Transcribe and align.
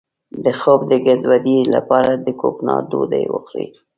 د 0.43 0.45
خوب 0.59 0.81
د 0.91 0.93
ګډوډۍ 1.05 1.59
لپاره 1.75 2.11
د 2.25 2.27
کوکنارو 2.41 2.87
ډوډۍ 2.91 3.25
وخورئ 3.29 3.67